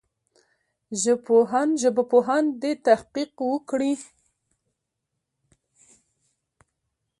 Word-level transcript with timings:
ژبپوهان 2.23 2.45
دي 2.61 2.71
تحقیق 2.87 3.33
وکړي. 3.51 3.93